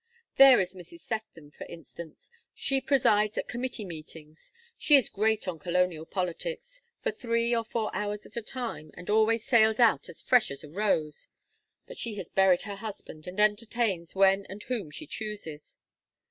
"There 0.37 0.59
is 0.59 0.73
Mrs. 0.73 1.01
Sefton, 1.01 1.51
for 1.51 1.65
instance. 1.65 2.31
She 2.55 2.81
presides 2.81 3.37
at 3.37 3.47
committee 3.47 3.85
meetings 3.85 4.51
she 4.75 4.95
is 4.95 5.09
great 5.09 5.47
on 5.47 5.59
colonial 5.59 6.07
politics 6.07 6.81
for 7.03 7.11
three 7.11 7.55
or 7.55 7.63
four 7.63 7.95
hours 7.95 8.25
at 8.25 8.35
a 8.35 8.41
time, 8.41 8.89
and 8.95 9.11
always 9.11 9.45
sails 9.45 9.79
out 9.79 10.09
as 10.09 10.23
fresh 10.23 10.49
as 10.49 10.63
a 10.63 10.69
rose; 10.69 11.27
but 11.85 11.99
she 11.99 12.15
has 12.15 12.29
buried 12.29 12.63
her 12.63 12.77
husband 12.77 13.27
and 13.27 13.39
entertains 13.39 14.15
when 14.15 14.47
and 14.49 14.63
whom 14.63 14.89
she 14.89 15.05
chooses. 15.05 15.77